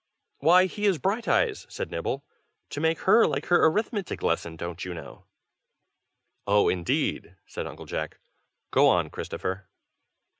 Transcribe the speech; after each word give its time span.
"Why, 0.39 0.65
he 0.65 0.87
is 0.87 0.97
Brighteyes!" 0.97 1.67
said 1.69 1.91
Nibble. 1.91 2.25
"To 2.71 2.79
make 2.81 3.01
her 3.01 3.27
like 3.27 3.45
her 3.45 3.63
arithmetic 3.63 4.23
lesson, 4.23 4.55
don't 4.55 4.83
you 4.83 4.95
know?" 4.95 5.25
"Oh! 6.47 6.69
indeed!" 6.69 7.35
said 7.45 7.67
Uncle 7.67 7.85
Jack. 7.85 8.17
"Go 8.71 8.87
on, 8.87 9.11
Christopher!" 9.11 9.67